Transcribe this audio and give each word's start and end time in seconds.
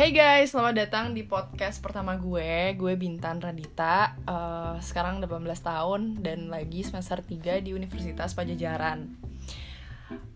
Hey 0.00 0.16
guys, 0.16 0.56
selamat 0.56 0.88
datang 0.88 1.12
di 1.12 1.28
podcast 1.28 1.76
pertama 1.84 2.16
gue. 2.16 2.72
Gue 2.72 2.96
Bintan 2.96 3.36
Radita. 3.36 4.16
Eh, 4.24 4.80
Sekarang 4.80 5.20
18 5.20 5.44
tahun 5.60 6.24
dan 6.24 6.48
lagi 6.48 6.80
semester 6.80 7.20
3 7.20 7.60
di 7.60 7.76
Universitas 7.76 8.32
Pajajaran. 8.32 9.12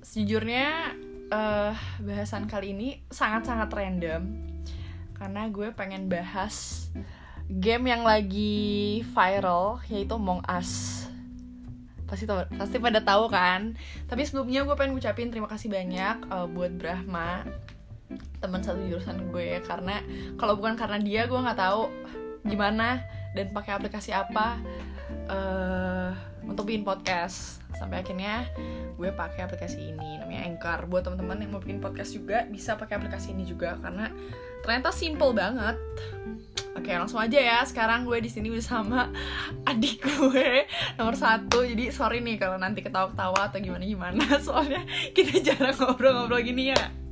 Sejujurnya 0.04 0.92
eh, 1.32 1.72
bahasan 1.80 2.44
kali 2.44 2.76
ini 2.76 3.08
sangat-sangat 3.08 3.72
random. 3.72 4.36
Karena 5.16 5.48
gue 5.48 5.72
pengen 5.72 6.12
bahas 6.12 6.92
game 7.48 7.88
yang 7.88 8.04
lagi 8.04 9.00
viral 9.16 9.80
yaitu 9.88 10.12
Among 10.12 10.44
Us. 10.44 11.08
Pasti 12.04 12.28
tau, 12.28 12.44
pasti 12.52 12.76
pada 12.76 13.00
tahu 13.00 13.32
kan? 13.32 13.80
Tapi 14.12 14.28
sebelumnya 14.28 14.68
gue 14.68 14.76
pengen 14.76 14.92
ngucapin 14.92 15.32
terima 15.32 15.48
kasih 15.48 15.72
banyak 15.72 16.20
eh, 16.20 16.46
buat 16.52 16.76
Brahma 16.76 17.63
teman 18.38 18.60
satu 18.60 18.80
jurusan 18.84 19.30
gue 19.32 19.60
karena 19.64 20.00
kalau 20.36 20.58
bukan 20.58 20.76
karena 20.76 21.00
dia 21.00 21.24
gue 21.24 21.38
nggak 21.38 21.58
tahu 21.58 21.88
gimana 22.44 23.00
dan 23.32 23.50
pakai 23.50 23.72
aplikasi 23.76 24.12
apa 24.12 24.60
eh 25.28 26.12
untuk 26.48 26.68
bikin 26.68 26.84
podcast. 26.84 27.60
Sampai 27.74 28.06
akhirnya 28.06 28.46
gue 28.94 29.10
pakai 29.10 29.48
aplikasi 29.48 29.90
ini 29.90 30.20
namanya 30.20 30.46
Anchor. 30.46 30.86
Buat 30.86 31.10
teman-teman 31.10 31.42
yang 31.42 31.50
mau 31.56 31.60
bikin 31.60 31.82
podcast 31.82 32.14
juga 32.14 32.46
bisa 32.46 32.78
pakai 32.78 33.00
aplikasi 33.00 33.34
ini 33.34 33.48
juga 33.48 33.80
karena 33.80 34.12
ternyata 34.62 34.94
simple 34.94 35.34
banget. 35.34 35.76
Oke 36.74 36.90
langsung 36.94 37.18
aja 37.18 37.38
ya. 37.40 37.58
Sekarang 37.66 38.06
gue 38.06 38.18
di 38.22 38.30
sini 38.30 38.52
bersama 38.52 39.10
adik 39.70 40.04
gue 40.04 40.68
nomor 41.00 41.16
satu. 41.18 41.66
Jadi 41.66 41.90
sorry 41.90 42.22
nih 42.22 42.38
kalau 42.38 42.60
nanti 42.60 42.84
ketawa-ketawa 42.84 43.50
atau 43.50 43.58
gimana 43.58 43.82
gimana 43.82 44.24
soalnya 44.44 44.84
kita 45.16 45.42
jarang 45.42 45.74
ngobrol-ngobrol 45.74 46.44
gini 46.44 46.70
ya 46.70 47.03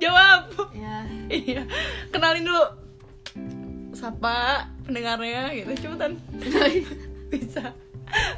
jawab. 0.00 0.40
Ya, 0.72 1.04
iya. 1.30 1.62
Kenalin 2.08 2.48
dulu. 2.48 2.64
Sapa 3.92 4.66
pendengarnya? 4.88 5.52
Gitu 5.52 5.86
cepetan. 5.86 6.16
Bisa. 7.32 7.76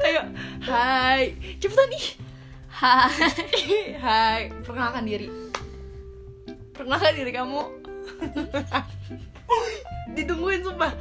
Ayo. 0.03 0.23
Hai. 0.67 1.39
Cepetan 1.63 1.89
ih. 1.95 2.07
Hai. 2.69 3.31
hai. 4.05 4.41
Perkenalkan 4.67 5.07
diri. 5.07 5.31
Perkenalkan 6.75 7.15
diri 7.15 7.31
kamu. 7.31 7.63
Ditungguin 10.19 10.67
sumpah. 10.67 10.93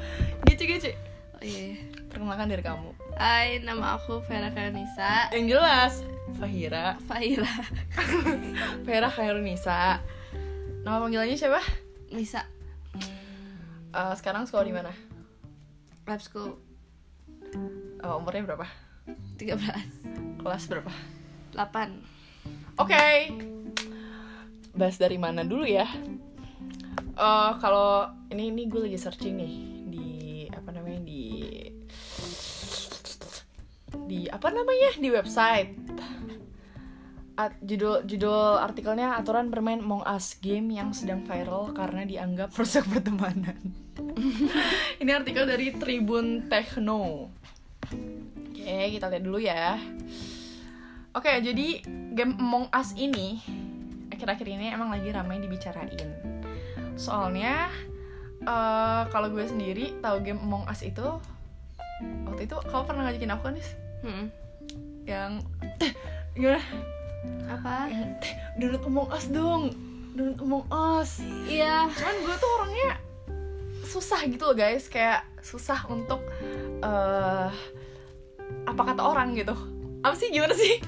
Gece 0.46 0.66
gece. 0.70 0.92
Oh 1.36 1.44
iya. 1.44 1.90
perkenalkan 2.12 2.52
diri 2.52 2.62
kamu. 2.62 2.92
Hai, 3.16 3.64
nama 3.64 3.96
aku 3.96 4.20
Vera 4.28 4.52
Karenisa. 4.52 5.32
yang 5.32 5.48
jelas 5.48 6.04
Fahira. 6.38 7.00
Faila. 7.08 7.56
Vera 8.84 9.08
Khairunisa 9.08 10.04
nama 10.82 10.98
panggilannya 11.02 11.38
siapa 11.38 11.62
Nisa. 12.12 12.44
Eh, 13.92 14.14
sekarang 14.18 14.48
sekolah 14.48 14.66
di 14.66 14.74
mana 14.76 14.92
Lab 16.08 16.20
School 16.24 16.72
Eh, 18.02 18.16
umurnya 18.18 18.48
berapa 18.48 18.68
13. 19.38 19.62
kelas 20.42 20.64
berapa 20.72 20.90
8. 21.54 22.02
Oke. 22.82 23.30
Bahas 24.74 24.98
dari 24.98 25.22
mana 25.22 25.46
dulu 25.46 25.68
ya? 25.68 25.86
Eh 27.12 27.52
kalau 27.60 28.10
ini 28.32 28.50
ini 28.50 28.66
gue 28.66 28.88
lagi 28.90 28.98
searching 28.98 29.36
nih 29.38 29.54
di 29.92 30.08
apa 30.50 30.72
namanya 30.74 31.02
di 31.04 31.24
di 34.08 34.20
apa 34.32 34.48
namanya 34.50 34.90
di 34.98 35.10
website. 35.12 35.72
At- 37.40 37.58
judul 37.64 38.04
judul 38.04 38.60
artikelnya 38.60 39.16
aturan 39.16 39.48
bermain 39.48 39.80
Among 39.80 40.04
Us 40.04 40.36
game 40.44 40.76
yang 40.76 40.92
sedang 40.92 41.24
viral 41.24 41.72
karena 41.72 42.04
dianggap 42.04 42.52
merusak 42.52 42.84
pertemanan. 42.92 43.56
ini 45.02 45.12
artikel 45.12 45.48
dari 45.48 45.72
Tribun 45.72 46.52
Techno. 46.52 47.32
Oke, 48.52 48.78
kita 48.94 49.08
lihat 49.10 49.24
dulu 49.24 49.40
ya. 49.40 49.80
Oke, 51.12 51.32
jadi 51.40 51.84
game 52.16 52.36
Among 52.40 52.68
Us 52.72 52.96
ini 52.96 53.40
akhir-akhir 54.12 54.48
ini 54.48 54.70
emang 54.70 54.94
lagi 54.94 55.10
ramai 55.10 55.42
dibicarain. 55.42 56.12
Soalnya 57.00 57.72
eh, 58.44 59.02
kalau 59.10 59.28
gue 59.32 59.44
sendiri 59.48 59.98
tahu 60.04 60.22
game 60.22 60.40
Among 60.40 60.68
Us 60.70 60.84
itu 60.84 61.08
waktu 62.28 62.42
itu 62.46 62.56
kamu 62.70 62.84
pernah 62.86 63.02
ngajakin 63.08 63.34
aku 63.34 63.44
kan, 63.50 63.54
Nis? 63.56 63.70
Hmm. 64.06 64.26
Yang 65.08 65.32
gimana? 66.38 66.62
Apa? 67.50 67.92
Download 68.58 68.84
Among 68.88 69.10
Us 69.14 69.26
dong. 69.30 69.64
Download 70.16 70.40
Among 70.42 70.66
Us. 70.72 71.22
Iya. 71.46 71.88
Cuman 71.92 72.16
gue 72.26 72.36
tuh 72.38 72.50
orangnya 72.60 72.92
susah 73.82 74.24
gitu 74.24 74.48
loh 74.48 74.56
guys, 74.56 74.88
kayak 74.88 75.28
susah 75.44 75.84
untuk 75.92 76.24
eh 76.82 77.52
apa 78.66 78.82
kata 78.82 79.02
orang 79.04 79.36
gitu. 79.36 79.56
Apa 80.02 80.16
sih 80.16 80.32
gimana 80.32 80.56
sih? 80.56 80.80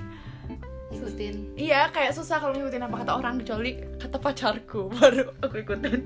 Ikutin. 0.93 1.57
Iya, 1.57 1.89
kayak 1.89 2.13
susah 2.13 2.37
kalau 2.37 2.53
ngikutin 2.53 2.85
apa 2.85 2.95
kata 3.01 3.11
orang 3.17 3.41
kecuali 3.41 3.81
kata 3.97 4.17
pacarku 4.21 4.87
baru 4.95 5.33
aku 5.41 5.55
ikutin. 5.61 6.01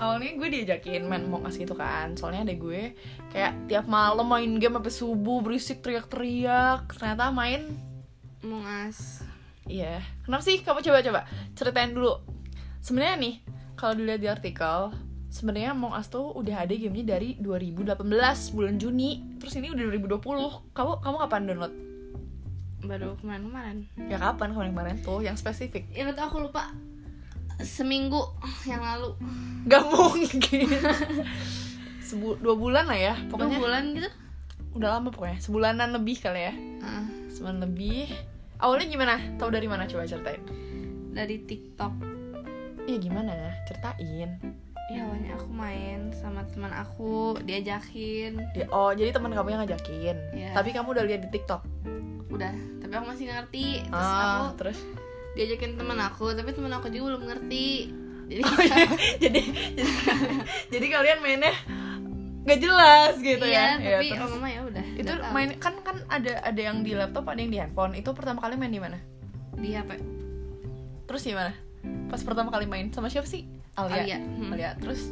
Awalnya 0.00 0.32
gue 0.40 0.48
diajakin 0.48 1.04
main 1.04 1.28
Among 1.28 1.44
Us 1.44 1.60
gitu 1.60 1.76
kan 1.76 2.16
Soalnya 2.16 2.48
ada 2.48 2.56
gue 2.56 2.96
kayak 3.36 3.68
tiap 3.68 3.84
malam 3.84 4.24
main 4.24 4.56
game 4.56 4.80
sampai 4.80 4.94
subuh 4.96 5.44
berisik 5.44 5.84
teriak-teriak 5.84 6.88
Ternyata 6.96 7.28
main 7.28 7.68
Among 8.40 8.64
Us. 8.64 9.20
Iya 9.70 10.02
Kenapa 10.26 10.42
sih? 10.42 10.58
Kamu 10.60 10.82
coba-coba 10.82 11.22
ceritain 11.54 11.94
dulu 11.94 12.18
Sebenarnya 12.82 13.16
nih 13.16 13.34
kalau 13.78 13.94
dilihat 13.94 14.18
di 14.18 14.28
artikel 14.28 14.90
sebenarnya 15.30 15.70
Among 15.70 15.94
Us 15.94 16.10
tuh 16.10 16.34
udah 16.34 16.66
ada 16.66 16.74
gamenya 16.74 17.14
dari 17.14 17.38
2018 17.38 18.02
bulan 18.50 18.74
Juni 18.76 19.38
Terus 19.38 19.54
ini 19.56 19.70
udah 19.70 19.84
2020 19.94 20.74
Kamu 20.74 20.90
kamu 20.98 21.16
kapan 21.22 21.42
download? 21.46 21.74
Baru 22.80 23.12
kemarin-kemarin. 23.20 23.84
Ya 24.08 24.16
kapan 24.16 24.50
kemarin-kemarin 24.50 24.96
tuh 25.00 25.20
yang 25.20 25.36
spesifik? 25.36 25.84
Ingat 25.92 26.16
aku 26.16 26.40
lupa. 26.40 26.72
Seminggu 27.60 28.24
yang 28.64 28.80
lalu. 28.80 29.12
Gak 29.68 29.84
mungkin 29.84 30.64
Sebu 32.08 32.40
dua 32.40 32.56
bulan 32.56 32.88
lah 32.88 32.96
ya 32.96 33.14
Dua 33.20 33.28
Pokoknya 33.28 33.60
bulan 33.60 33.82
gitu. 33.92 34.08
udah 34.72 34.96
lama 34.96 35.12
pokoknya 35.12 35.36
Sebulanan 35.38 35.92
lebih 35.92 36.16
kali 36.18 36.40
ya 36.40 36.54
Ah, 36.80 37.04
Sebulan 37.28 37.60
lebih 37.60 38.08
Awalnya 38.60 38.86
gimana? 38.86 39.14
Tahu 39.36 39.50
dari 39.50 39.66
mana 39.66 39.84
coba 39.84 40.04
ceritain 40.04 40.42
dari 41.10 41.36
TikTok. 41.40 41.92
Iya 42.82 42.98
gimana? 42.98 43.32
Ceritain 43.64 44.30
Ya 44.90 45.06
awalnya 45.06 45.38
aku 45.38 45.46
main 45.48 46.10
sama 46.12 46.42
teman 46.44 46.70
aku, 46.70 47.38
diajakin. 47.40 48.42
Dia- 48.52 48.66
Oh 48.68 48.90
jadi 48.90 49.10
teman 49.10 49.30
kamu 49.30 49.48
yang 49.48 49.60
ngajakin 49.62 50.16
Iya. 50.32 50.50
Tapi 50.50 50.68
kamu 50.70 50.88
udah 50.90 51.04
lihat 51.04 51.22
di 51.22 51.30
tiktok 51.30 51.62
Udah, 52.26 52.50
tapi 52.80 52.92
aku 52.92 53.06
masih 53.06 53.26
ngerti. 53.26 53.86
Terus 53.86 53.94
ah, 54.10 54.50
aku 54.50 54.58
Terus 54.58 54.78
diajakin 55.30 55.78
teman 55.78 55.94
aku 55.96 56.34
tapi 56.34 56.50
teman 56.50 56.74
aku 56.74 56.90
juga 56.90 57.14
belum 57.14 57.22
ngerti 57.24 57.66
jadi 58.26 58.42
Oh, 58.42 58.58
iya. 58.58 58.86
jadi, 59.22 59.40
jadi 59.78 59.90
Jadi 60.74 60.86
kalian 60.88 61.18
mainnya 61.20 61.54
Gak 62.42 62.58
jelas 62.58 63.14
gitu 63.16 63.44
iya 63.46 63.78
ya 63.78 63.94
tapi 63.94 64.10
Iya, 64.10 64.16
oh 64.16 64.26
terus- 64.26 64.34
mama 64.34 64.48
ya 64.48 64.60
udah 64.64 64.86
Itu 65.00 65.12
tahu. 65.16 65.32
main 65.32 65.50
kan 65.56 65.74
kan 65.80 65.96
ada 66.12 66.44
ada 66.44 66.60
yang 66.60 66.84
di 66.84 66.92
laptop 66.92 67.24
ada 67.28 67.40
yang 67.40 67.52
di 67.52 67.58
handphone 67.58 67.96
Itu 67.96 68.12
pertama 68.12 68.44
kali 68.44 68.60
main 68.60 68.72
di 68.72 68.80
mana? 68.82 68.98
di 69.60 69.76
hp 69.76 69.90
Terus 71.08 71.22
gimana? 71.26 71.52
Pas 72.06 72.22
pertama 72.22 72.52
kali 72.54 72.70
main 72.70 72.86
sama 72.94 73.10
siapa 73.10 73.26
sih? 73.26 73.48
Alia. 73.74 74.04
Alia. 74.04 74.18
Hmm. 74.20 74.52
Alia. 74.54 74.70
Terus 74.78 75.10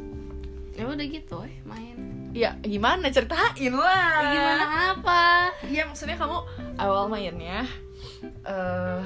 ya 0.77 0.87
udah 0.87 1.07
gitu 1.11 1.43
eh 1.43 1.59
main 1.67 1.97
ya 2.31 2.55
gimana 2.63 3.11
ceritain 3.11 3.73
lah. 3.75 4.31
gimana 4.31 4.65
apa 4.95 5.23
Iya 5.67 5.91
maksudnya 5.91 6.15
kamu 6.15 6.37
awal 6.79 7.11
mainnya 7.11 7.67
eh 8.47 9.01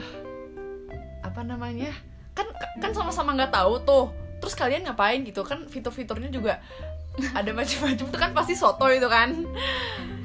apa 1.23 1.41
namanya? 1.41 1.89
Kan 2.37 2.45
kan 2.77 2.91
sama-sama 2.93 3.33
nggak 3.33 3.49
tahu 3.55 3.81
tuh. 3.81 4.05
Terus 4.37 4.53
kalian 4.53 4.85
ngapain 4.85 5.23
gitu 5.25 5.41
kan 5.41 5.65
fitur-fiturnya 5.65 6.29
juga 6.29 6.61
ada 7.33 7.49
macam-macam 7.55 8.05
tuh 8.05 8.19
kan 8.19 8.31
pasti 8.37 8.53
soto 8.53 8.85
itu 8.91 9.07
kan. 9.09 9.33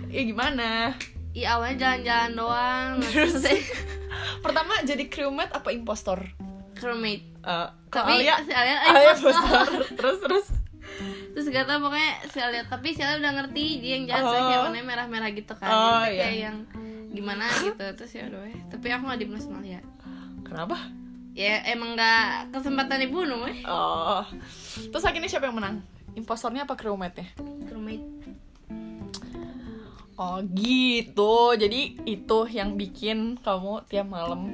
Ya 0.08 0.22
gimana? 0.22 0.96
Iya 1.30 1.54
awalnya 1.54 1.76
jalan-jalan 1.78 2.32
doang 2.34 2.90
Terus? 3.04 3.44
Pertama 4.44 4.80
jadi 4.82 5.04
crewmate 5.06 5.52
apa 5.52 5.68
impostor? 5.70 6.24
crewmate 6.74 7.26
Eh, 7.40 7.68
kalau 7.88 8.06
tapi 8.06 8.22
Alia 8.22 8.34
si 8.40 8.52
Alia 8.52 8.76
Alia 8.86 9.12
impostor. 9.12 9.34
impostor. 9.34 9.66
terus 9.94 10.18
terus 10.20 10.46
terus 11.32 11.46
gak 11.48 11.64
tau 11.64 11.78
pokoknya 11.80 12.12
si 12.26 12.38
Alia 12.38 12.62
tapi 12.64 12.92
si 12.92 13.00
Alia 13.00 13.18
udah 13.18 13.32
ngerti 13.36 13.64
dia 13.78 13.92
yang 13.94 14.04
jalan 14.06 14.24
Oh. 14.24 14.32
kayak 14.44 14.60
warnanya 14.62 14.86
merah-merah 14.86 15.30
gitu 15.32 15.52
kan 15.52 15.68
Oh, 15.68 16.02
iya. 16.04 16.22
kayak 16.22 16.36
yang 16.40 16.56
gimana 17.08 17.44
gitu 17.58 17.84
terus 17.94 18.12
ya 18.12 18.26
udah 18.26 18.42
tapi 18.68 18.86
aku 18.88 19.02
gak 19.06 19.18
dibunuh 19.18 19.38
sama 19.38 19.58
Alia 19.58 19.80
kenapa? 20.40 20.76
ya 21.32 21.62
emang 21.68 21.94
gak 21.94 22.30
kesempatan 22.52 22.98
dibunuh 23.00 23.42
eh 23.44 23.58
Oh. 23.64 24.22
Terus 24.84 25.02
akhirnya 25.02 25.26
siapa 25.28 25.46
yang 25.46 25.56
menang? 25.56 25.76
Impostornya 26.14 26.62
apa 26.62 26.74
crewmate-nya? 26.74 27.26
crewmate 27.64 28.02
Oh 30.18 30.42
gitu. 30.42 31.34
Jadi 31.54 31.94
itu 32.04 32.38
yang 32.50 32.74
bikin 32.74 33.38
kamu 33.38 33.86
tiap 33.86 34.10
malam 34.10 34.50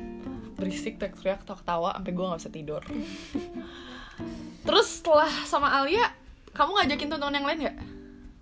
berisik 0.55 1.01
teriak-teriak 1.01 1.43
ketawa 1.43 1.97
sampai 1.97 2.13
gue 2.13 2.25
nggak 2.25 2.41
bisa 2.41 2.53
tidur. 2.53 2.83
terus 4.67 5.03
setelah 5.03 5.29
sama 5.45 5.69
Alia 5.75 6.07
kamu 6.55 6.71
ngajakin 6.79 7.09
teman-teman 7.11 7.35
yang 7.35 7.47
lain 7.47 7.59
nggak 7.67 7.77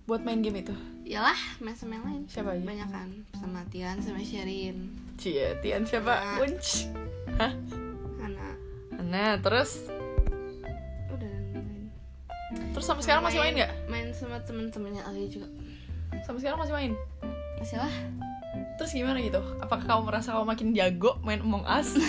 buat 0.05 0.21
main 0.21 0.39
game 0.39 0.61
itu 0.61 0.75
Yalah, 1.03 1.35
main 1.59 1.75
sama 1.75 1.99
yang 1.99 2.05
lain. 2.05 2.21
siapa 2.29 2.55
aja 2.55 2.63
Banyak 2.63 2.89
kan, 2.93 3.09
sama 3.35 3.59
Tian, 3.67 3.99
sama 3.99 4.23
Sherin, 4.23 4.87
Cie, 5.19 5.51
Tian 5.59 5.83
siapa. 5.83 6.39
Unch 6.39 6.87
Hah? 7.35 7.51
Hana. 8.21 8.49
nah 9.01 9.35
terus 9.35 9.89
Udah 11.09 11.27
lain. 11.27 11.91
terus 12.71 12.85
sampai 12.85 13.03
sekarang 13.03 13.23
masih 13.25 13.41
main 13.41 13.55
nggak 13.57 13.71
Main 13.89 14.07
sama 14.13 14.37
temen-temennya 14.39 15.03
Ali 15.03 15.27
juga. 15.27 15.49
Sampai 16.23 16.39
sekarang 16.39 16.59
masih 16.59 16.73
main 16.73 16.93
Masih 17.55 17.77
lah. 17.77 17.93
terus 18.75 18.91
gimana 18.91 19.19
gitu 19.19 19.39
apakah 19.59 19.83
kamu 19.83 20.01
merasa 20.07 20.33
kamu 20.33 20.45
makin 20.45 20.67
jago 20.71 21.19
main 21.21 21.39
Among 21.39 21.63
Us 21.63 21.95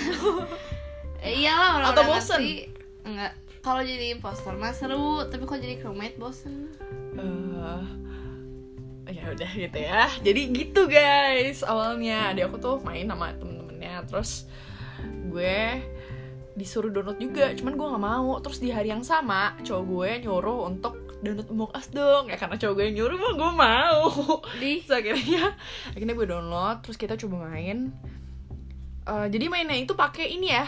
Eh, 1.24 1.40
iyalah 1.40 1.80
orang 1.80 1.88
Atau 1.88 2.04
bosen? 2.04 2.36
ngerti. 2.36 2.54
Enggak. 3.00 3.32
Kalau 3.64 3.80
jadi 3.80 4.12
impostor 4.12 4.60
mah 4.60 4.76
seru, 4.76 5.24
tapi 5.24 5.48
kalau 5.48 5.56
jadi 5.56 5.80
crewmate 5.80 6.20
bosen. 6.20 6.68
Eh, 7.16 7.80
ya 9.06 9.30
udah 9.30 9.50
gitu 9.50 9.78
ya 9.78 10.08
jadi 10.20 10.40
gitu 10.48 10.84
guys 10.84 11.60
awalnya 11.60 12.32
adik 12.32 12.48
aku 12.48 12.56
tuh 12.56 12.76
main 12.80 13.04
sama 13.04 13.36
temen-temennya 13.36 14.04
terus 14.04 14.48
gue 15.28 15.80
disuruh 16.54 16.88
download 16.88 17.16
juga 17.16 17.52
cuman 17.52 17.72
gue 17.74 17.86
nggak 17.86 18.04
mau 18.04 18.40
terus 18.40 18.58
di 18.58 18.72
hari 18.72 18.88
yang 18.88 19.04
sama 19.04 19.52
cowok 19.60 19.84
gue 19.84 20.10
nyuruh 20.24 20.64
untuk 20.64 21.03
download 21.24 21.48
Among 21.48 21.72
Us 21.72 21.88
dong 21.88 22.28
ya 22.28 22.36
karena 22.36 22.60
cowok 22.60 22.74
gue 22.76 22.84
yang 22.92 22.96
nyuruh 23.02 23.18
mah 23.18 23.32
gue 23.32 23.50
mau 23.56 24.04
Di 24.60 24.78
terus 24.84 24.92
akhirnya 24.92 25.56
akhirnya 25.90 26.14
gue 26.14 26.26
download 26.28 26.76
terus 26.84 27.00
kita 27.00 27.16
coba 27.16 27.48
main 27.50 27.90
Eh, 29.04 29.26
jadi 29.28 29.52
mainnya 29.52 29.76
itu 29.76 29.92
pakai 29.92 30.32
ini 30.32 30.48
ya 30.48 30.64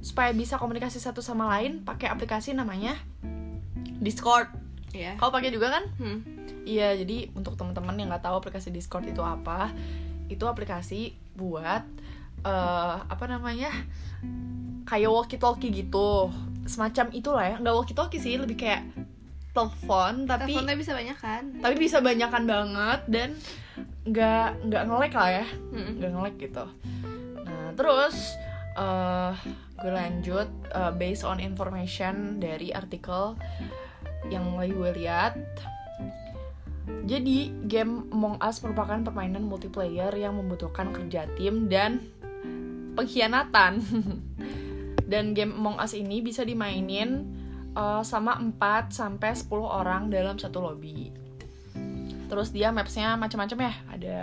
supaya 0.00 0.32
bisa 0.32 0.56
komunikasi 0.56 0.96
satu 1.00 1.20
sama 1.20 1.48
lain 1.56 1.84
pakai 1.84 2.08
aplikasi 2.08 2.56
namanya 2.56 2.96
Discord 4.00 4.48
ya. 4.92 5.16
kau 5.20 5.32
pakai 5.32 5.52
juga 5.52 5.68
kan 5.80 5.84
Hmm. 6.00 6.20
Iya, 6.64 6.96
jadi 6.96 7.28
untuk 7.36 7.60
teman-teman 7.60 7.92
yang 8.00 8.08
nggak 8.08 8.24
tahu 8.24 8.40
aplikasi 8.40 8.72
Discord 8.72 9.04
itu 9.04 9.20
apa, 9.20 9.68
itu 10.32 10.48
aplikasi 10.48 11.12
buat 11.36 11.84
eh 12.40 12.96
apa 13.04 13.24
namanya 13.28 13.68
kayak 14.88 15.12
walkie-talkie 15.12 15.68
gitu, 15.68 16.32
semacam 16.64 17.12
itulah 17.12 17.44
ya. 17.44 17.56
Nggak 17.60 17.74
walkie-talkie 17.76 18.16
sih, 18.16 18.40
lebih 18.40 18.56
kayak 18.56 18.80
telepon, 19.54 20.26
tapi 20.26 20.50
Teleponnya 20.50 20.76
bisa 20.76 20.92
banyak 20.92 21.18
kan? 21.22 21.42
tapi 21.62 21.74
bisa 21.78 21.98
banyakan 22.02 22.44
banget 22.44 23.00
dan 23.06 23.28
nggak 24.04 24.48
nggak 24.66 24.82
ngelek 24.90 25.14
lah 25.14 25.30
ya, 25.30 25.46
nggak 25.72 26.10
ngelek 26.10 26.34
gitu. 26.42 26.64
Nah 27.46 27.70
terus 27.78 28.34
eh 28.74 29.32
gue 29.78 29.92
lanjut 29.94 30.48
eh, 30.74 30.92
based 30.98 31.22
on 31.22 31.38
information 31.38 32.42
dari 32.42 32.74
artikel 32.74 33.38
yang 34.28 34.58
lagi 34.58 34.74
gue 34.74 34.90
lihat. 34.98 35.34
Jadi 37.04 37.52
game 37.68 38.08
Among 38.12 38.40
Us 38.40 38.60
merupakan 38.64 38.96
permainan 39.00 39.44
multiplayer 39.44 40.12
yang 40.16 40.36
membutuhkan 40.40 40.92
kerja 40.92 41.28
tim 41.36 41.68
dan 41.68 42.00
pengkhianatan. 42.96 43.80
dan 45.12 45.36
game 45.36 45.52
Among 45.52 45.76
Us 45.76 45.92
ini 45.92 46.24
bisa 46.24 46.48
dimainin 46.48 47.43
eh, 47.74 48.02
sama 48.06 48.38
4 48.38 48.90
sampai 48.90 49.34
10 49.34 49.50
orang 49.62 50.08
dalam 50.08 50.38
satu 50.38 50.62
lobby. 50.62 51.10
Terus 52.30 52.50
dia 52.50 52.72
mapsnya 52.72 53.14
macam-macam 53.20 53.58
ya. 53.70 53.74
Ada 53.94 54.16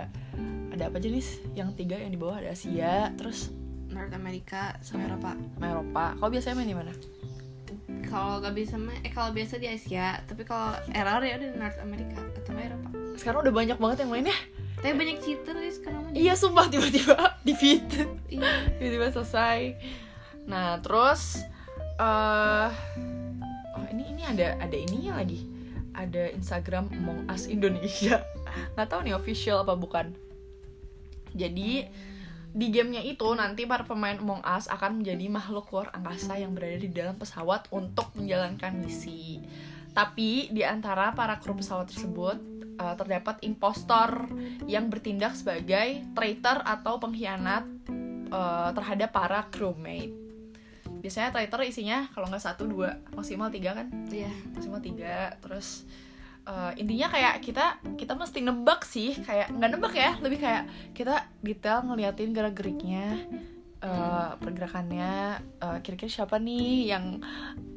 ada 0.72 0.88
apa 0.88 0.98
jenis? 0.98 1.38
Yang 1.52 1.84
tiga 1.84 1.96
yang 2.00 2.10
di 2.10 2.18
bawah 2.18 2.40
ada 2.40 2.56
Asia, 2.56 3.12
terus 3.14 3.52
North 3.92 4.12
America 4.16 4.76
sama 4.80 5.04
Eropa. 5.04 5.36
sama 5.36 5.66
Eropa. 5.68 6.04
Kau 6.16 6.32
biasanya 6.32 6.56
main 6.58 6.68
di 6.72 6.76
mana? 6.76 6.92
Kalau 8.08 8.44
gak 8.44 8.52
bisa 8.52 8.76
mah, 8.76 8.96
eh 9.04 9.12
kalau 9.12 9.32
biasa 9.32 9.56
di 9.56 9.68
Asia, 9.68 10.20
tapi 10.28 10.44
kalau 10.44 10.76
error 10.92 11.24
ya 11.24 11.40
udah 11.40 11.48
di 11.48 11.58
North 11.60 11.80
America 11.80 12.20
atau 12.40 12.52
Eropa. 12.56 12.88
Sekarang 13.16 13.44
udah 13.44 13.54
banyak 13.54 13.78
banget 13.80 14.04
yang 14.04 14.10
mainnya. 14.12 14.36
Tapi 14.80 14.92
banyak 14.98 15.18
cheater 15.22 15.56
ya 15.56 15.72
sekarang. 15.72 16.02
Iya, 16.12 16.34
sumpah 16.34 16.66
tiba-tiba 16.68 17.16
defeat. 17.46 17.86
Iya. 18.28 18.76
tiba-tiba 18.80 19.14
selesai. 19.14 19.78
Nah, 20.48 20.82
terus 20.82 21.44
eh 21.96 22.68
oh 22.68 23.21
ini 24.22 24.38
ada 24.38 24.54
ada 24.62 24.76
ininya 24.78 25.18
lagi. 25.18 25.42
Ada 25.98 26.30
Instagram 26.38 26.94
Among 26.94 27.26
Us 27.26 27.50
Indonesia. 27.50 28.22
Nggak 28.78 28.86
tahu 28.86 29.00
nih 29.02 29.18
official 29.18 29.66
apa 29.66 29.74
bukan. 29.74 30.14
Jadi 31.34 31.90
di 32.54 32.66
gamenya 32.70 33.02
itu 33.02 33.26
nanti 33.34 33.66
para 33.66 33.82
pemain 33.82 34.14
Among 34.14 34.46
Us 34.46 34.70
akan 34.70 35.02
menjadi 35.02 35.26
makhluk 35.26 35.74
luar 35.74 35.90
angkasa 35.90 36.38
yang 36.38 36.54
berada 36.54 36.78
di 36.78 36.86
dalam 36.94 37.18
pesawat 37.18 37.66
untuk 37.74 38.14
menjalankan 38.14 38.78
misi. 38.78 39.42
Tapi 39.90 40.54
di 40.54 40.62
antara 40.62 41.10
para 41.18 41.42
kru 41.42 41.58
pesawat 41.58 41.90
tersebut 41.90 42.38
eh, 42.78 42.94
terdapat 42.94 43.42
impostor 43.42 44.30
yang 44.70 44.86
bertindak 44.86 45.34
sebagai 45.34 45.98
traitor 46.14 46.62
atau 46.62 47.02
pengkhianat 47.02 47.66
eh, 48.30 48.70
terhadap 48.70 49.10
para 49.10 49.50
crewmate. 49.50 50.21
Biasanya 51.02 51.34
traitor 51.34 51.66
isinya 51.66 52.06
kalau 52.14 52.30
nggak 52.30 52.44
satu 52.46 52.70
dua 52.70 53.02
maksimal 53.12 53.50
tiga 53.50 53.74
kan? 53.74 53.90
Iya. 54.08 54.30
maksimal 54.54 54.78
tiga 54.78 55.34
terus 55.42 55.82
eh, 56.46 56.72
intinya 56.78 57.10
kayak 57.10 57.42
kita 57.42 57.82
kita 57.98 58.14
mesti 58.14 58.38
nebak 58.40 58.86
sih 58.86 59.18
kayak 59.18 59.50
nggak 59.50 59.70
nebak 59.74 59.94
ya 59.98 60.14
lebih 60.22 60.38
kayak 60.38 60.70
kita 60.94 61.26
detail 61.42 61.82
ngeliatin 61.82 62.30
gerak 62.30 62.54
geriknya 62.54 63.18
pergerakannya 64.38 65.42
eh, 65.58 65.78
kira-kira 65.82 66.10
siapa 66.10 66.38
nih 66.38 66.94
yang 66.94 67.18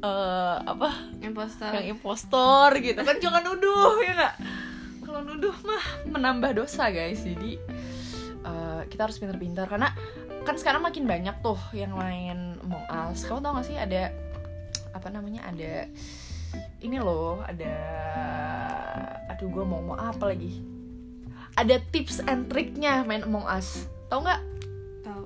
eh, 0.02 0.56
apa 0.62 1.10
Impostor. 1.18 1.70
yang 1.74 1.98
impostor 1.98 2.70
gitu 2.78 3.00
kan 3.02 3.18
jangan 3.18 3.42
nuduh 3.42 3.98
ya 4.06 4.12
nggak 4.14 4.34
kalau 5.02 5.20
nuduh 5.22 5.54
mah 5.66 5.84
menambah 6.10 6.62
dosa 6.62 6.90
guys 6.94 7.26
jadi 7.26 7.58
eh, 8.46 8.80
kita 8.86 9.10
harus 9.10 9.18
pintar-pintar 9.18 9.66
karena 9.66 9.90
kan 10.46 10.54
sekarang 10.54 10.86
makin 10.86 11.10
banyak 11.10 11.34
tuh 11.42 11.58
yang 11.74 11.92
main 11.98 12.54
Among 12.62 12.86
Us 12.86 13.26
kamu 13.26 13.42
tau 13.42 13.58
gak 13.58 13.66
sih 13.66 13.74
ada 13.74 14.14
apa 14.94 15.10
namanya 15.10 15.42
ada 15.50 15.90
ini 16.80 17.02
loh 17.02 17.42
ada 17.42 17.74
aduh 19.34 19.50
gue 19.50 19.64
mau 19.66 19.82
mau 19.82 19.98
apa 19.98 20.30
lagi 20.30 20.62
ada 21.58 21.82
tips 21.90 22.22
and 22.30 22.46
triknya 22.46 23.02
main 23.02 23.26
Among 23.26 23.44
Us 23.44 23.90
tau 24.06 24.22
nggak 24.22 24.40
Tahu. 25.02 25.24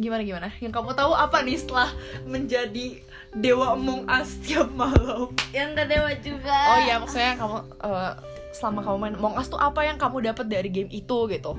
gimana 0.00 0.22
gimana 0.24 0.48
yang 0.64 0.72
kamu 0.72 0.96
tahu 0.96 1.12
apa 1.12 1.44
nih 1.44 1.60
setelah 1.60 1.92
menjadi 2.24 3.04
dewa 3.36 3.76
Among 3.76 4.08
Us 4.08 4.40
tiap 4.40 4.72
malam 4.72 5.36
Yang 5.52 5.68
gak 5.76 5.88
dewa 5.92 6.10
juga. 6.24 6.56
Oh 6.72 6.78
iya 6.80 6.96
maksudnya 6.96 7.36
kamu 7.36 7.56
eh, 7.84 8.12
selama 8.56 8.80
kamu 8.80 8.96
main 8.96 9.14
Among 9.20 9.34
Us 9.36 9.52
tuh 9.52 9.60
apa 9.60 9.84
yang 9.84 10.00
kamu 10.00 10.24
dapat 10.32 10.46
dari 10.48 10.68
game 10.72 10.88
itu 10.88 11.28
gitu? 11.28 11.52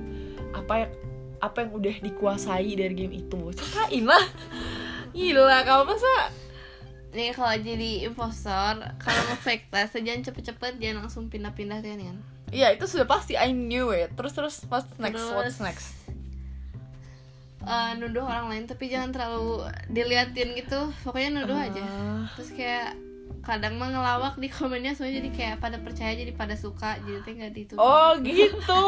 Apa 0.57 0.73
yang 0.85 0.91
apa 1.39 1.63
yang 1.63 1.71
udah 1.73 1.95
dikuasai 1.99 2.75
dari 2.75 2.93
game 2.93 3.15
itu? 3.17 3.39
Ceritain 3.51 4.03
lah. 4.03 4.25
Gila 5.11 5.63
kamu 5.63 5.83
masa 5.89 6.13
Nih 7.09 7.33
kalau 7.33 7.57
jadi 7.57 8.05
impostor, 8.05 8.85
kalau 9.01 9.21
mau 9.25 9.39
fake 9.41 9.73
test 9.73 9.97
jangan 9.97 10.21
cepet-cepet 10.21 10.77
jangan 10.77 11.01
langsung 11.01 11.25
pindah-pindah 11.25 11.81
kan 11.81 11.97
kan. 11.97 12.17
Iya 12.53 12.77
itu 12.77 12.85
sudah 12.85 13.09
pasti 13.09 13.33
I 13.33 13.49
knew 13.49 13.89
it. 13.89 14.13
Terus 14.13 14.33
terus 14.37 14.55
what's 14.69 14.85
next? 15.01 15.17
Terus- 15.17 15.33
What's 15.33 15.57
next? 15.57 15.87
Eh, 17.59 17.91
nuduh 17.99 18.23
orang 18.23 18.47
lain 18.47 18.63
tapi 18.65 18.87
jangan 18.87 19.11
terlalu 19.11 19.65
diliatin 19.89 20.55
gitu. 20.55 20.93
Pokoknya 21.03 21.41
nuduh 21.41 21.57
aja. 21.59 21.83
Ah, 21.83 22.23
Terus 22.37 22.49
kayak 22.55 22.93
kadang 23.39 23.81
mah 23.81 23.89
ngelawak 23.89 24.35
di 24.37 24.45
komennya 24.51 24.93
semuanya 24.93 25.23
jadi 25.23 25.29
kayak 25.33 25.55
pada 25.57 25.77
percaya 25.81 26.13
jadi 26.13 26.31
pada 26.37 26.53
suka 26.53 27.01
jadi 27.01 27.19
teh 27.25 27.33
nggak 27.33 27.51
gitu 27.55 27.73
Oh 27.79 28.13
gitu, 28.21 28.83